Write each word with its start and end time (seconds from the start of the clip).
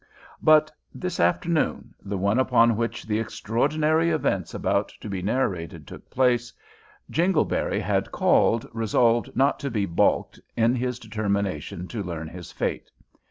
But 0.41 0.71
this 0.95 1.19
afternoon 1.19 1.93
the 2.03 2.17
one 2.17 2.39
upon 2.39 2.75
which 2.75 3.05
the 3.05 3.19
extraordinary 3.19 4.09
events 4.09 4.51
about 4.51 4.87
to 4.99 5.07
be 5.07 5.21
narrated 5.21 5.85
took 5.85 6.09
place 6.09 6.51
Jingleberry 7.11 7.79
had 7.79 8.11
called 8.11 8.67
resolved 8.73 9.35
not 9.35 9.59
to 9.59 9.69
be 9.69 9.85
balked 9.85 10.39
in 10.57 10.73
his 10.75 10.97
determination 10.97 11.87
to 11.89 12.01
learn 12.01 12.27
his 12.29 12.51
fate. 12.51 12.89